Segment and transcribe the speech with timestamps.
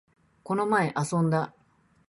[0.43, 1.53] この前、遊んだ